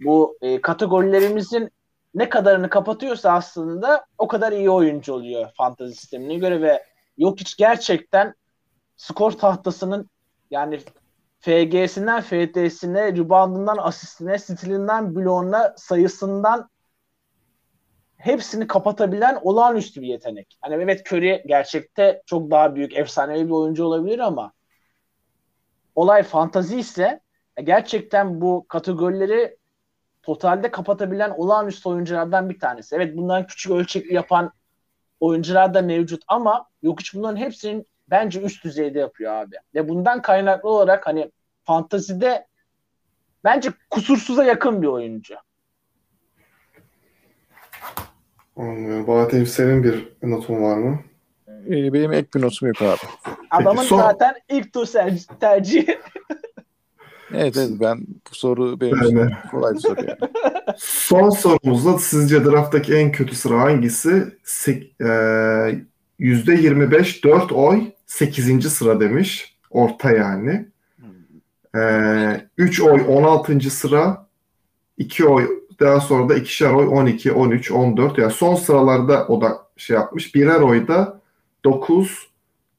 [0.00, 1.70] Bu e, kategorilerimizin
[2.14, 6.84] ne kadarını kapatıyorsa aslında o kadar iyi oyuncu oluyor fantasy sistemine göre ve
[7.18, 8.34] Jokic gerçekten
[8.96, 10.10] skor tahtasının
[10.50, 10.80] yani
[11.40, 16.70] FG'sinden FT'sine, reboundından asistine, stilinden bloğuna, sayısından
[18.24, 20.58] hepsini kapatabilen olağanüstü bir yetenek.
[20.60, 24.52] Hani evet Curry gerçekte çok daha büyük, efsanevi bir oyuncu olabilir ama
[25.94, 27.20] olay fantazi ise
[27.64, 29.56] gerçekten bu kategorileri
[30.22, 32.96] totalde kapatabilen olağanüstü oyunculardan bir tanesi.
[32.96, 34.52] Evet bundan küçük ölçekli yapan
[35.20, 39.56] oyuncular da mevcut ama yok hiç bunların hepsinin bence üst düzeyde yapıyor abi.
[39.74, 41.32] Ve bundan kaynaklı olarak hani
[41.64, 42.46] fantazide
[43.44, 45.34] bence kusursuza yakın bir oyuncu.
[48.56, 49.06] Anlıyorum.
[49.06, 51.00] Bahattin senin bir notun var mı?
[51.48, 52.98] Ee, benim ek bir notum yok abi.
[53.50, 54.86] Adamın son- zaten ilk tur
[55.40, 55.98] tercihi.
[57.34, 59.32] Evet evet ben bu soru benim için Yani.
[59.50, 60.18] kolay bir soru yani.
[60.78, 64.24] Son sorumuzda sizce drafttaki en kötü sıra hangisi?
[64.44, 65.04] Sek- e,
[66.20, 68.68] %25 4 oy 8.
[68.70, 69.56] sıra demiş.
[69.70, 70.66] Orta yani.
[71.76, 71.80] E,
[72.58, 73.70] 3 oy 16.
[73.70, 74.26] sıra
[74.98, 78.18] 2 oy daha sonra da ikişer oy 12, 13, 14.
[78.18, 80.34] Yani son sıralarda o da şey yapmış.
[80.34, 81.20] Birer oy da
[81.64, 82.28] 9,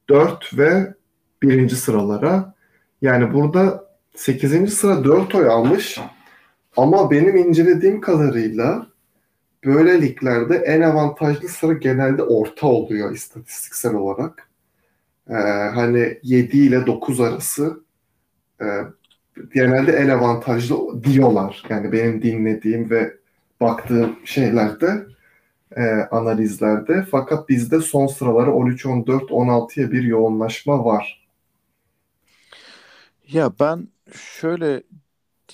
[0.08, 0.94] 4 ve
[1.42, 1.68] 1.
[1.68, 2.54] sıralara.
[3.02, 4.74] Yani burada 8.
[4.74, 6.00] sıra 4 oy almış.
[6.76, 8.86] Ama benim incelediğim kadarıyla
[9.64, 14.50] böyle liglerde en avantajlı sıra genelde orta oluyor istatistiksel olarak.
[15.30, 15.34] Ee,
[15.74, 17.80] hani 7 ile 9 arası
[18.60, 18.66] e,
[19.54, 21.62] genelde en avantajlı diyorlar.
[21.68, 23.14] Yani benim dinlediğim ve
[23.60, 25.06] baktığım şeylerde
[25.76, 27.06] e, analizlerde.
[27.10, 31.26] Fakat bizde son sıraları 13, 14, 16'ya bir yoğunlaşma var.
[33.28, 34.82] Ya ben şöyle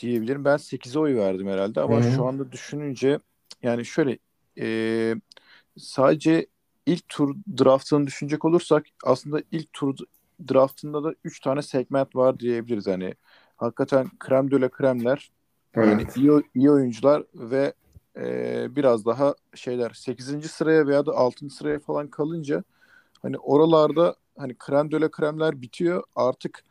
[0.03, 0.45] diyebilirim.
[0.45, 2.13] Ben 8'e oy verdim herhalde ama Hı hı.
[2.17, 3.21] şu anda düşününce
[3.63, 4.19] yani şöyle
[4.61, 5.15] e,
[5.79, 6.47] sadece
[6.87, 9.99] ilk tur draftını düşünecek olursak aslında ilk tur
[10.51, 12.87] draftında da 3 tane segment var diyebiliriz.
[12.87, 13.15] Hani
[13.63, 15.31] hakikaten krem de la kremler
[15.77, 16.17] yani Evet.
[16.17, 17.75] iyi, iyi oyuncular ve
[18.17, 20.49] e, biraz daha şeyler 8.
[20.49, 21.51] sıraya veya da 6.
[21.51, 22.65] sıraya falan kalınca
[23.23, 26.03] hani oralarda hani krem de la kremler bitiyor.
[26.17, 26.65] Artık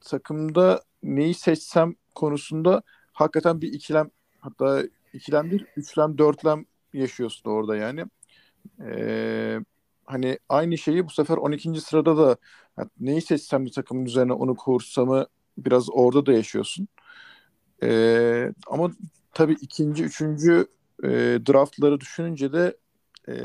[0.00, 2.82] takımda neyi seçsem konusunda
[3.12, 4.82] hakikaten bir ikilem hatta
[5.12, 8.04] ikilem bir üçlem dörtlem yaşıyorsun orada yani.
[8.80, 9.60] Ee,
[10.04, 11.80] hani aynı şeyi bu sefer 12.
[11.80, 12.36] sırada da
[12.78, 15.26] yani neyi seçsem bir takımın üzerine onu kursamı
[15.58, 16.88] biraz orada da yaşıyorsun.
[17.82, 18.90] Ee, ama
[19.34, 20.66] tabii ikinci, üçüncü
[21.04, 21.08] e,
[21.48, 22.76] draftları düşününce de
[23.28, 23.36] e,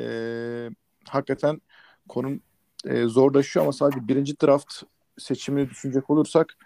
[1.08, 1.62] hakikaten
[2.10, 2.42] konum
[2.86, 4.84] e, zorlaşıyor ama sadece birinci draft
[5.18, 6.58] seçimini düşünecek olursak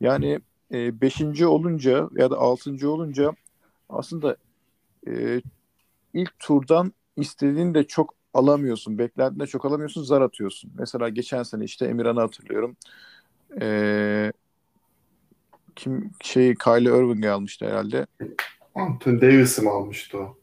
[0.00, 0.40] yani
[0.72, 3.32] e, beşinci olunca ya da altıncı olunca
[3.88, 4.36] aslında
[5.08, 5.42] e,
[6.14, 8.98] ilk turdan istediğini de çok alamıyorsun.
[8.98, 10.02] Beklediğinde çok alamıyorsun.
[10.02, 10.72] Zar atıyorsun.
[10.78, 12.76] Mesela geçen sene işte Emirhan'ı hatırlıyorum.
[13.60, 14.32] E,
[15.76, 18.06] kim şey Kylie Irving'i almıştı herhalde.
[18.74, 20.38] Anthony Davis'i mi almıştı o?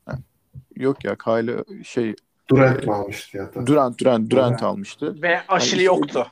[0.76, 2.16] Yok ya Kylie şey
[2.50, 3.68] Durant mi almıştı ya da?
[3.68, 5.22] Durant Durant Durant almıştı.
[5.22, 6.28] Ve aşırı Yani yoktu.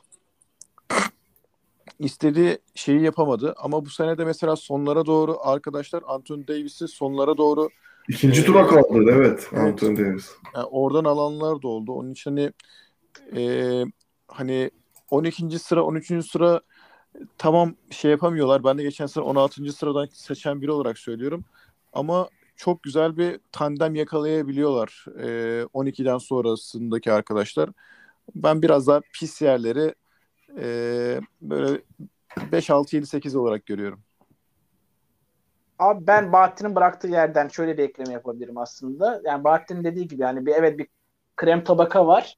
[1.98, 7.68] istediği şeyi yapamadı ama bu sene de mesela sonlara doğru arkadaşlar Anthony Davis'i sonlara doğru
[8.08, 9.52] İkinci Ee, tura kaldı evet evet.
[9.52, 10.30] Anthony Davis.
[10.54, 11.92] yani oradan alanlar da oldu.
[11.92, 12.52] Onun için hani
[13.36, 13.84] e,
[14.28, 14.70] hani
[15.10, 15.58] 12.
[15.58, 16.30] sıra 13.
[16.30, 16.60] sıra
[17.38, 18.64] tamam şey yapamıyorlar.
[18.64, 19.72] Ben de geçen sene 16.
[19.72, 21.44] sıradan seçen biri olarak söylüyorum.
[21.92, 25.26] Ama çok güzel bir tandem yakalayabiliyorlar e,
[25.74, 27.70] 12'den sonrasındaki arkadaşlar.
[28.34, 29.94] Ben biraz daha pis yerleri
[30.58, 31.80] e, böyle
[32.52, 34.00] 5, 6, 7, 8 olarak görüyorum.
[35.78, 39.20] Abi ben Bahattin'in bıraktığı yerden şöyle bir ekleme yapabilirim aslında.
[39.24, 40.88] Yani Bahattin'in dediği gibi yani bir evet bir
[41.36, 42.36] krem tabaka var.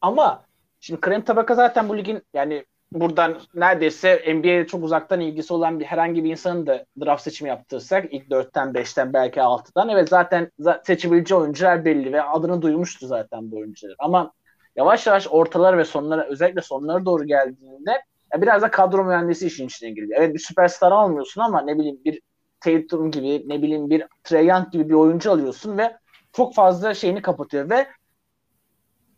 [0.00, 0.44] Ama
[0.80, 2.64] şimdi krem tabaka zaten bu ligin yani
[3.00, 8.04] buradan neredeyse NBA'ye çok uzaktan ilgisi olan bir herhangi bir insanın da draft seçimi yaptırsak
[8.10, 13.50] ilk 4'ten 5'ten belki 6'dan evet zaten za- seçebileceği oyuncular belli ve adını duymuştu zaten
[13.50, 13.94] bu oyuncular.
[13.98, 14.32] Ama
[14.76, 17.90] yavaş yavaş ortalara ve sonlara özellikle sonlara doğru geldiğinde
[18.32, 20.18] ya biraz da kadro mühendisi işin içine giriyor.
[20.20, 22.20] Evet bir süperstar almıyorsun ama ne bileyim bir
[22.60, 25.96] Tatum gibi ne bileyim bir Trae Young gibi bir oyuncu alıyorsun ve
[26.32, 27.86] çok fazla şeyini kapatıyor ve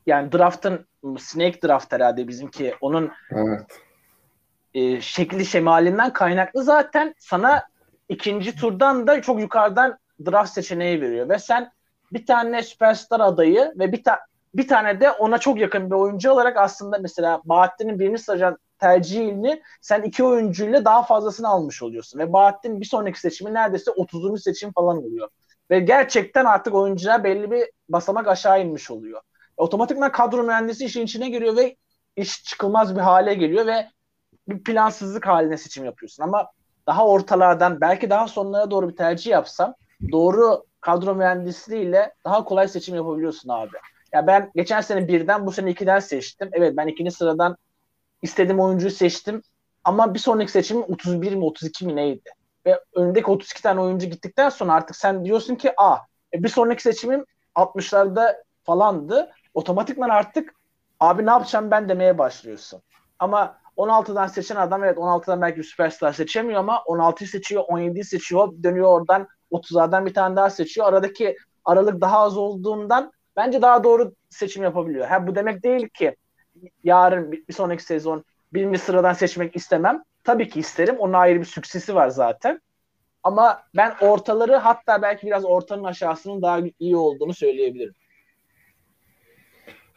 [0.06, 0.87] yani draftın
[1.18, 3.80] snake draft herhalde bizimki onun Evet.
[4.74, 7.62] e, şekli şemalinden kaynaklı zaten sana
[8.08, 11.70] ikinci turdan da çok yukarıdan draft seçeneği veriyor ve sen
[12.12, 14.18] bir tane süperstar adayı ve bir ta
[14.54, 19.62] bir tane de ona çok yakın bir oyuncu olarak aslında mesela Bahattin'in birinci sıradan tercihini
[19.80, 22.18] sen iki oyuncuyla daha fazlasını almış oluyorsun.
[22.18, 24.42] Ve Bahattin bir sonraki seçimi neredeyse 30.
[24.42, 25.28] seçim falan oluyor.
[25.70, 29.20] Ve gerçekten artık oyuncular belli bir basamak aşağı inmiş oluyor.
[29.58, 31.76] Otomatikman kadro mühendisi işin içine giriyor ve
[32.16, 33.88] iş çıkılmaz bir hale geliyor ve
[34.48, 36.22] bir plansızlık haline seçim yapıyorsun.
[36.22, 36.46] Ama
[36.86, 39.74] daha ortalardan belki daha sonlara doğru bir tercih yapsam
[40.12, 43.76] doğru kadro mühendisliğiyle daha kolay seçim yapabiliyorsun abi.
[44.12, 46.50] Ya ben geçen sene birden bu sene ikiden seçtim.
[46.52, 47.56] Evet ben ikinci sıradan
[48.22, 49.42] istediğim oyuncuyu seçtim.
[49.84, 52.30] Ama bir sonraki seçimim 31 mi 32 mi neydi?
[52.66, 55.96] Ve önündeki 32 tane oyuncu gittikten sonra artık sen diyorsun ki a
[56.34, 59.30] e, bir sonraki seçimim 60'larda falandı.
[59.54, 60.54] Otomatikman artık
[61.00, 62.82] abi ne yapacağım ben demeye başlıyorsun.
[63.18, 68.52] Ama 16'dan seçen adam evet 16'dan belki bir süperstar seçemiyor ama 16'yı seçiyor, 17'yi seçiyor,
[68.62, 70.86] dönüyor oradan 30'lardan bir tane daha seçiyor.
[70.86, 75.06] Aradaki aralık daha az olduğundan bence daha doğru seçim yapabiliyor.
[75.06, 76.16] Ha bu demek değil ki
[76.84, 80.02] yarın bir sonraki sezon birinci sıradan seçmek istemem.
[80.24, 80.96] Tabii ki isterim.
[80.98, 82.60] Onun ayrı bir süksesi var zaten.
[83.22, 87.94] Ama ben ortaları hatta belki biraz ortanın aşağısının daha iyi olduğunu söyleyebilirim.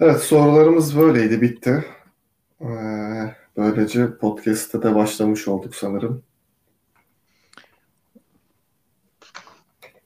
[0.02, 1.86] Evet sorularımız böyleydi bitti.
[2.62, 2.66] Ee,
[3.58, 6.24] böylece podcast'te de başlamış olduk sanırım.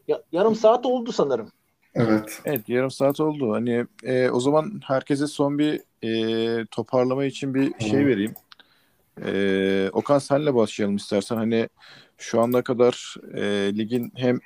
[0.08, 1.52] Ya, yarım saat oldu sanırım.
[1.94, 2.42] Evet.
[2.46, 3.54] Evet yarım saat oldu.
[3.54, 8.08] Hani e, o zaman herkese son bir e, toparlama için bir şey Hı.
[8.08, 8.34] vereyim.
[9.26, 11.36] E, Okan senle başlayalım istersen.
[11.36, 11.70] Hani
[12.18, 13.42] şu ana kadar e,
[13.78, 14.40] ligin hem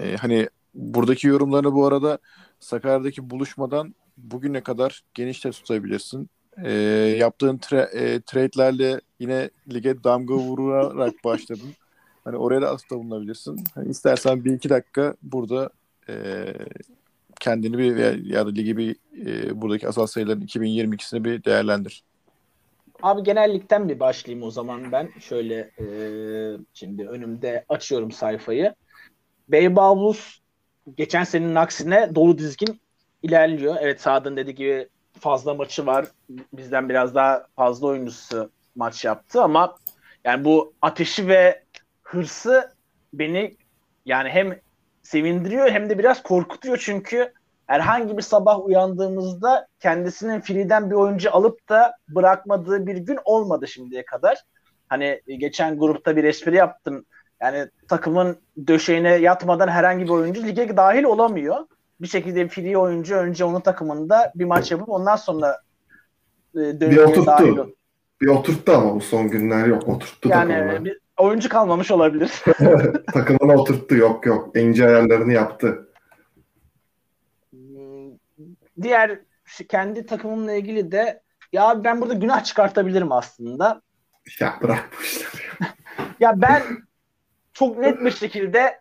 [0.00, 2.18] e, hani buradaki yorumlarını bu arada
[2.60, 6.30] Sakarya'daki buluşmadan bugüne kadar geniş de tutabilirsin.
[6.64, 6.72] E,
[7.18, 11.70] yaptığın tra- e, trade'lerle yine lige damga vurarak başladın.
[12.24, 13.64] Hani oraya da atıfta bulunabilirsin.
[13.74, 15.70] Hani istersen bir iki dakika burada
[16.08, 16.44] e,
[17.40, 18.96] kendini bir ya, ya da ligi bir
[19.26, 22.02] e, buradaki asal sayıların 2022'sini bir değerlendir.
[23.02, 25.08] Abi genellikten bir başlayayım o zaman ben.
[25.20, 25.86] Şöyle e,
[26.74, 28.74] şimdi önümde açıyorum sayfayı.
[29.48, 30.40] Beybavuz
[30.96, 32.80] geçen senenin aksine dolu dizgin
[33.22, 33.76] ilerliyor.
[33.80, 34.88] Evet Saad'ın dediği gibi
[35.20, 36.06] fazla maçı var.
[36.52, 39.76] Bizden biraz daha fazla oyuncusu maç yaptı ama
[40.24, 41.62] yani bu ateşi ve
[42.02, 42.74] hırsı
[43.12, 43.56] beni
[44.06, 44.60] yani hem
[45.02, 47.32] sevindiriyor hem de biraz korkutuyor çünkü
[47.66, 54.04] herhangi bir sabah uyandığımızda kendisinin free'den bir oyuncu alıp da bırakmadığı bir gün olmadı şimdiye
[54.04, 54.38] kadar.
[54.88, 57.04] Hani geçen grupta bir espri yaptım.
[57.42, 61.56] Yani takımın döşeğine yatmadan herhangi bir oyuncu lige dahil olamıyor.
[62.00, 65.60] Bir şekilde free oyuncu önce onun takımında bir maç yapıp ondan sonra
[66.54, 67.26] e, döngüye oturttu.
[67.26, 67.70] dahil ol-
[68.20, 69.88] Bir oturttu ama bu son günler yok.
[69.88, 70.84] Oturttu Yani takımına.
[70.84, 72.30] bir oyuncu kalmamış olabilir.
[73.12, 73.96] Takımına oturttu.
[73.96, 74.56] Yok yok.
[74.56, 75.88] İnce ayarlarını yaptı.
[77.50, 78.10] Hmm,
[78.82, 79.18] Diğer
[79.68, 83.82] kendi takımımla ilgili de ya ben burada günah çıkartabilirim aslında.
[84.40, 85.42] Ya bırak bu işleri.
[86.20, 86.62] Ya ben
[87.52, 88.80] çok net bir şekilde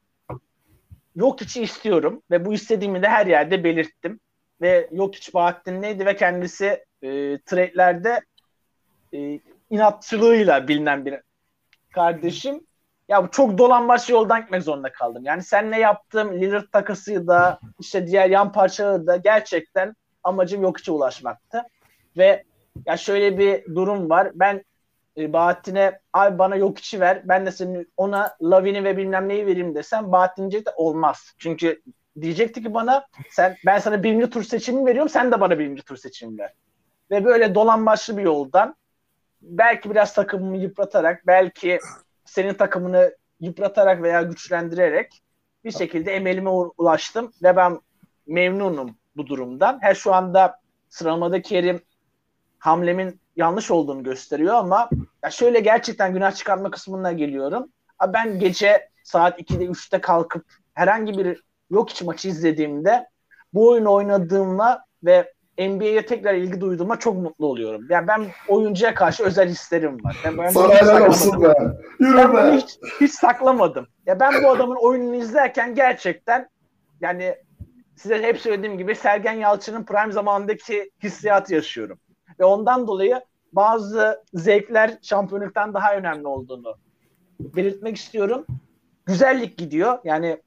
[1.15, 4.19] yok içi istiyorum ve bu istediğimi de her yerde belirttim.
[4.62, 8.22] Ve yok iç Bahattin neydi ve kendisi e, trade'lerde
[9.13, 11.19] e, inatçılığıyla bilinen bir
[11.93, 12.67] kardeşim.
[13.10, 15.24] Ya bu çok dolambaç yoldan gitmek zorunda kaldım.
[15.26, 20.80] Yani sen ne yaptım Lillard takası da işte diğer yan parçaları da gerçekten amacım yok
[20.80, 21.63] içe ulaşmaktı.
[22.17, 22.43] Ve
[22.86, 24.32] ya şöyle bir durum var.
[24.36, 24.63] Ben
[25.19, 27.21] e, Bahattin'e abi bana yok içi ver.
[27.25, 31.34] Ben de senin ona Lavin'i ve bilmem neyi vereyim desem Bahattin diyecek de olmaz.
[31.38, 31.82] Çünkü
[32.21, 35.97] diyecekti ki bana sen ben sana birinci tur seçimi veriyorum sen de bana birinci tur
[35.97, 36.53] seçimi ver.
[37.12, 38.75] Ve böyle dolambaçlı bir yoldan
[39.41, 41.79] belki biraz takımımı yıpratarak belki
[42.25, 45.21] senin takımını yıpratarak veya güçlendirerek
[45.63, 47.79] bir şekilde emelime ulaştım ve ben
[48.27, 49.79] memnunum bu durumdan.
[49.82, 51.82] Her şu anda sıralamada Kerim
[52.60, 54.89] hamlemin yanlış olduğunu gösteriyor ama
[55.23, 57.69] ya şöyle gerçekten günah çıkarma kısmına geliyorum.
[57.99, 63.08] Abi ben gece saat 2'de 3'te kalkıp herhangi bir yok iç maçı izlediğimde
[63.54, 67.86] bu oyunu oynadığımla ve NBA'ye tekrar ilgi duyduğuma çok mutlu oluyorum.
[67.89, 70.17] Yani ben oyuncuya karşı özel hislerim var.
[70.25, 71.54] Yani ben Sana helal olsun be.
[71.99, 72.52] Yürü Ben be.
[72.58, 73.88] hiç, hiç saklamadım.
[74.06, 76.49] Ya ben bu adamın oyununu izlerken gerçekten
[77.02, 77.36] yani
[77.95, 81.99] size hep söylediğim gibi Sergen Yalçın'ın prime zamanındaki hissiyatı yaşıyorum.
[82.39, 83.21] Ve ondan dolayı
[83.54, 86.76] bazı zevkler şampiyonluktan daha önemli olduğunu
[87.40, 88.46] belirtmek istiyorum.
[89.06, 90.00] Güzellik gidiyor.
[90.04, 90.42] Yani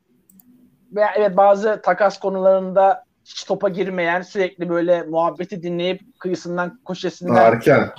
[0.92, 7.44] ve evet bazı takas konularında hiç topa girmeyen, sürekli böyle muhabbeti dinleyip kıyısından köşesinden Daha
[7.44, 7.90] erken.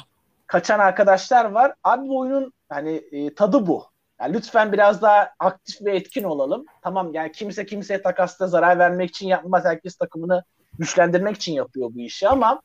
[0.48, 1.74] kaçan arkadaşlar var.
[1.84, 3.86] Abi bu oyunun hani e, tadı bu.
[4.22, 6.66] Yani lütfen biraz daha aktif ve etkin olalım.
[6.82, 9.66] Tamam yani kimse kimseye takasta zarar vermek için yapmaz.
[9.66, 10.44] Herkes takımını
[10.80, 12.62] güçlendirmek için yapıyor bu işi ama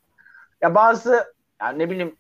[0.63, 1.25] ya bazı
[1.61, 2.17] yani ne bileyim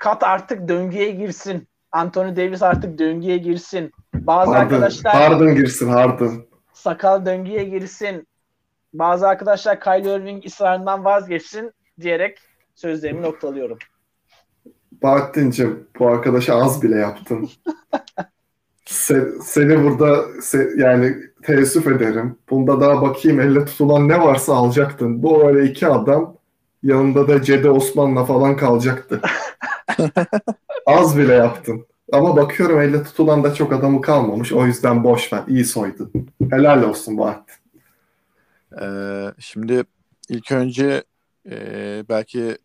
[0.00, 1.68] kat artık döngüye girsin.
[1.92, 3.92] Anthony Davis artık döngüye girsin.
[4.14, 6.32] Bazı Harden, arkadaşlar Harden girsin Harden.
[6.72, 8.26] sakal döngüye girsin.
[8.94, 12.38] Bazı arkadaşlar Kyrie Irving ısrarından vazgeçsin diyerek
[12.74, 13.78] sözlerimi noktalıyorum.
[15.02, 17.50] Bahattin'cim bu arkadaşa az bile yaptın.
[18.86, 22.38] Se- seni burada se- yani teessüf ederim.
[22.50, 25.22] Bunda daha bakayım elle tutulan ne varsa alacaktın.
[25.22, 26.36] Bu öyle iki adam
[26.82, 29.20] yanında da Cede Osman'la falan kalacaktı.
[30.86, 31.86] az bile yaptın.
[32.12, 34.52] Ama bakıyorum elle tutulan da çok adamı kalmamış.
[34.52, 35.42] O yüzden boş ver.
[35.48, 36.12] İyi soydun.
[36.50, 37.54] Helal olsun Bahattin.
[38.82, 39.84] Ee, şimdi
[40.28, 41.04] ilk önce
[41.50, 42.58] e, belki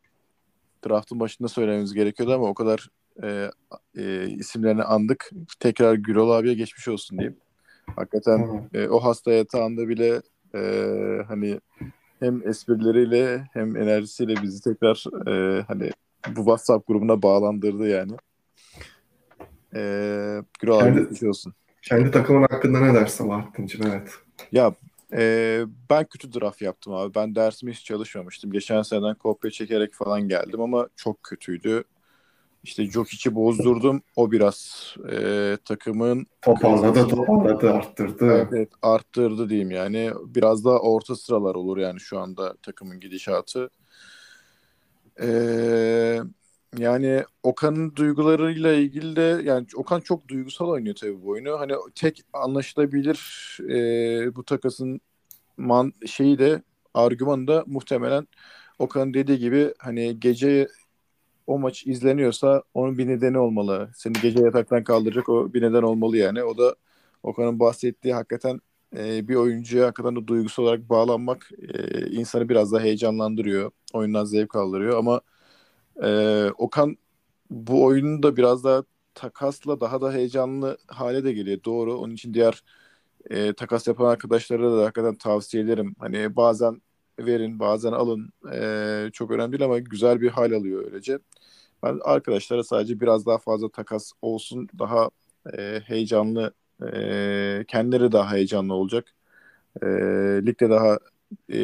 [0.88, 2.90] draftın başında söylememiz gerekiyordu ama o kadar
[3.24, 3.52] e,
[3.98, 5.30] e, isimlerini andık.
[5.60, 7.38] Tekrar Gürol abiye geçmiş olsun diyeyim.
[7.96, 10.22] Hakikaten e, o hasta yatağında bile
[10.56, 10.62] e,
[11.28, 11.60] hani
[12.20, 15.90] hem esprileriyle hem enerjisiyle bizi tekrar e, hani
[16.28, 18.12] bu WhatsApp grubuna bağlandırdı yani.
[19.76, 19.82] E,
[20.60, 21.54] Gürol abi Kendi- geçmiş olsun.
[21.82, 23.88] Kendi takımın hakkında ne dersin Bahattin'cim?
[23.88, 24.10] Evet.
[24.52, 24.74] Ya
[25.14, 27.16] e, ben kötü draft yaptım abi.
[27.16, 28.52] Ben dersimi hiç çalışmamıştım.
[28.52, 31.84] Geçen seneden kopya çekerek falan geldim ama çok kötüydü.
[32.64, 34.02] İşte Jokic'i bozdurdum.
[34.16, 38.26] O biraz e, takımın Toparladı, toparladı, arttırdı.
[38.26, 40.12] evet, evet, arttırdı diyeyim yani.
[40.26, 43.70] Biraz daha orta sıralar olur yani şu anda takımın gidişatı.
[45.22, 45.28] E,
[46.78, 51.60] yani Okan'ın duygularıyla ilgili de yani Okan çok duygusal oynuyor tabii bu oyunu.
[51.60, 53.20] Hani tek anlaşılabilir
[53.70, 55.02] e, bu takasın
[55.58, 58.28] man şeyi de argümanı da muhtemelen
[58.80, 60.68] Okan'ın dediği gibi hani gece
[61.48, 63.92] o maç izleniyorsa onun bir nedeni olmalı.
[63.96, 66.44] Seni gece yataktan kaldıracak o bir neden olmalı yani.
[66.44, 66.76] O da
[67.24, 68.60] Okan'ın bahsettiği hakikaten
[68.98, 73.72] e, bir oyuncuya hakikaten de duygusal olarak bağlanmak e, insanı biraz daha heyecanlandırıyor.
[73.94, 75.22] Oyundan zevk aldırıyor ama
[76.04, 76.98] e, Okan
[77.50, 78.84] bu oyunu da biraz daha
[79.14, 81.60] takasla daha da heyecanlı hale de geliyor.
[81.66, 81.98] Doğru.
[82.00, 82.64] Onun için diğer
[83.30, 85.96] e, takas yapan arkadaşlara da hakikaten tavsiye ederim.
[86.00, 86.82] Hani bazen
[87.20, 88.34] verin, bazen alın.
[88.54, 91.20] E, çok önemli değil ama güzel bir hal alıyor öylece.
[91.84, 94.68] Ben arkadaşlara sadece biraz daha fazla takas olsun.
[94.80, 95.10] Daha
[95.58, 96.54] e, heyecanlı,
[97.68, 99.06] kendileri daha heyecanlı olacak.
[99.84, 99.88] E,
[100.46, 101.00] ligde daha
[101.54, 101.60] e,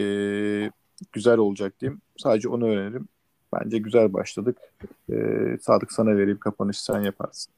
[1.14, 2.02] güzel olacak diyeyim.
[2.18, 3.08] Sadece onu önerim.
[3.54, 4.58] Bence güzel başladık.
[5.12, 5.16] E,
[5.62, 7.54] Sadık sana vereyim kapanışı sen yaparsın.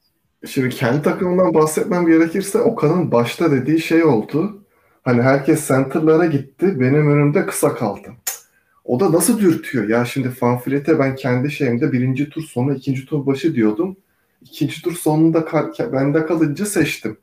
[0.48, 4.64] Şimdi kendi takımından bahsetmem gerekirse Okan'ın başta dediği şey oldu.
[5.04, 6.80] Hani herkes center'lara gitti.
[6.80, 8.16] Benim önümde kısa kaldım.
[8.86, 9.90] O da nasıl dürtüyor?
[9.90, 13.98] Ya şimdi Fanfilete ben kendi şeyimde birinci tur sonu ikinci tur başı diyordum.
[14.42, 15.46] İkinci tur sonunda
[15.80, 17.18] bende kalınca seçtim.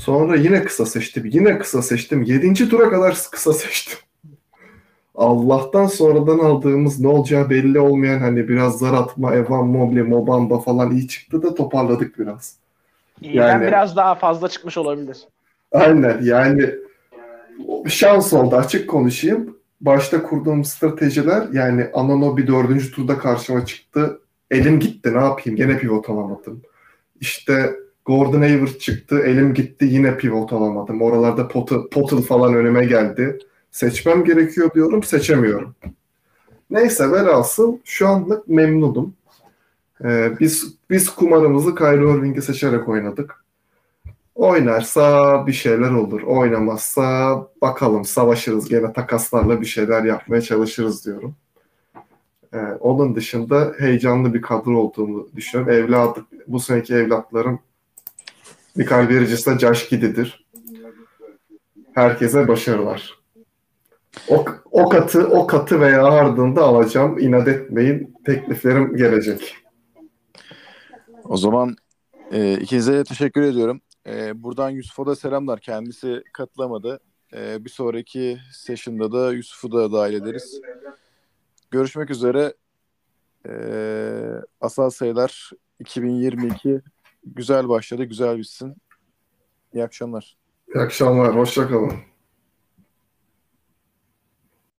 [0.00, 1.30] Sonra yine kısa seçtim.
[1.32, 2.22] Yine kısa seçtim.
[2.22, 3.98] Yedinci tura kadar kısa seçtim.
[5.14, 10.90] Allah'tan sonradan aldığımız ne olacağı belli olmayan hani biraz zar atma, Evan Mobley, Mobamba falan
[10.90, 12.56] iyi çıktı da toparladık biraz.
[13.20, 15.18] İyiden Yani- biraz daha fazla çıkmış olabilir.
[15.72, 16.70] Aynen yani
[17.88, 19.56] şans oldu açık konuşayım.
[19.80, 24.20] Başta kurduğum stratejiler yani Ananobi dördüncü turda karşıma çıktı.
[24.50, 26.62] Elim gitti ne yapayım gene pivot alamadım.
[27.20, 27.74] İşte
[28.04, 31.02] Gordon Hayward çıktı elim gitti yine pivot alamadım.
[31.02, 33.38] Oralarda Potter, Potter falan önüme geldi.
[33.70, 35.74] Seçmem gerekiyor diyorum seçemiyorum.
[36.70, 39.14] Neyse velhasıl şu anlık memnunum.
[40.04, 43.44] Ee, biz biz kumarımızı Kyrie Irving'i seçerek oynadık.
[44.34, 46.22] Oynarsa bir şeyler olur.
[46.22, 48.68] Oynamazsa bakalım savaşırız.
[48.68, 51.34] Gene takaslarla bir şeyler yapmaya çalışırız diyorum.
[52.54, 55.74] Ee, onun dışında heyecanlı bir kadro olduğunu düşünüyorum.
[55.74, 57.58] Evladı, bu seneki evlatlarım
[58.76, 60.46] Mikael Bridges'la Josh Giddey'dir.
[61.94, 63.20] Herkese başarılar.
[64.28, 67.18] O, o katı o katı veya ardında alacağım.
[67.18, 68.14] İnat etmeyin.
[68.26, 69.56] Tekliflerim gelecek.
[71.24, 71.76] O zaman
[72.32, 73.80] e, ikinize de teşekkür ediyorum.
[74.06, 75.60] E, buradan Yusuf'a da selamlar.
[75.60, 77.00] Kendisi katılamadı.
[77.34, 80.60] E, bir sonraki session'da da Yusuf'u da dahil ederiz.
[81.70, 82.54] Görüşmek üzere.
[83.48, 83.52] E,
[84.60, 85.50] asal sayılar
[85.80, 86.80] 2022
[87.24, 88.76] güzel başladı, güzel bitsin.
[89.74, 90.36] İyi akşamlar.
[90.74, 91.36] İyi akşamlar.
[91.36, 91.92] Hoşça kalın.